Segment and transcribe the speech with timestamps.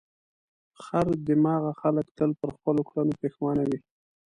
[0.83, 3.77] خر دماغه خلک تل پر خپلو کړنو پښېمانه وي.